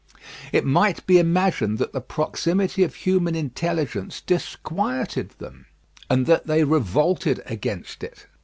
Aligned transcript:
It 0.51 0.65
might 0.65 1.05
be 1.05 1.19
imagined 1.19 1.77
that 1.77 1.93
the 1.93 2.01
proximity 2.01 2.81
of 2.83 2.95
human 2.95 3.35
intelligence 3.35 4.19
disquieted 4.19 5.29
them, 5.37 5.67
and 6.09 6.25
that 6.25 6.47
they 6.47 6.63
revolted 6.63 7.43
against 7.45 8.03
it. 8.03 8.25